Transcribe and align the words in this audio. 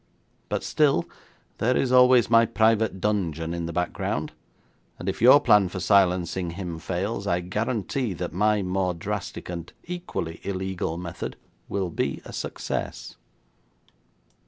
But 0.49 0.63
still, 0.63 1.05
there 1.59 1.77
is 1.77 1.91
always 1.91 2.27
my 2.27 2.47
private 2.47 2.99
dungeon 2.99 3.53
in 3.53 3.67
the 3.67 3.71
background, 3.71 4.31
and 4.97 5.07
if 5.07 5.21
your 5.21 5.39
plan 5.39 5.69
for 5.69 5.79
silencing 5.79 6.49
him 6.57 6.79
fails, 6.79 7.27
I 7.27 7.39
guarantee 7.41 8.13
that 8.13 8.33
my 8.33 8.63
more 8.63 8.95
drastic 8.95 9.47
and 9.47 9.71
equally 9.83 10.39
illegal 10.41 10.97
method 10.97 11.35
will 11.69 11.91
be 11.91 12.19
a 12.25 12.33
success.' 12.33 13.15